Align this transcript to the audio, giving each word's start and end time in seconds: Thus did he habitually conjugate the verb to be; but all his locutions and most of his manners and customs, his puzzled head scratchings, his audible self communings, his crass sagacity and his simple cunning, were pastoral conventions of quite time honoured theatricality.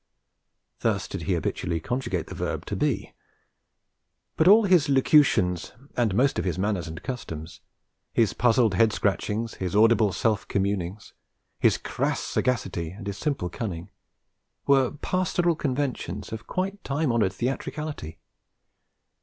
Thus 0.79 1.07
did 1.07 1.21
he 1.29 1.33
habitually 1.35 1.79
conjugate 1.79 2.25
the 2.25 2.33
verb 2.33 2.65
to 2.65 2.75
be; 2.75 3.13
but 4.35 4.47
all 4.47 4.63
his 4.63 4.89
locutions 4.89 5.73
and 5.95 6.15
most 6.15 6.39
of 6.39 6.43
his 6.45 6.57
manners 6.57 6.87
and 6.87 7.03
customs, 7.03 7.61
his 8.11 8.33
puzzled 8.33 8.73
head 8.73 8.91
scratchings, 8.93 9.53
his 9.57 9.75
audible 9.75 10.11
self 10.11 10.47
communings, 10.47 11.13
his 11.59 11.77
crass 11.77 12.19
sagacity 12.19 12.89
and 12.89 13.05
his 13.05 13.19
simple 13.19 13.47
cunning, 13.47 13.91
were 14.65 14.89
pastoral 14.89 15.55
conventions 15.55 16.31
of 16.33 16.47
quite 16.47 16.83
time 16.83 17.11
honoured 17.11 17.33
theatricality. 17.33 18.17